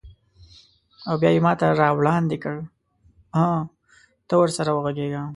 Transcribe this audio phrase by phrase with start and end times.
[1.07, 2.55] او بیا یې ماته راوړاندې کړ:
[3.37, 3.49] هه،
[4.27, 5.23] ته ورسره وغږیږه.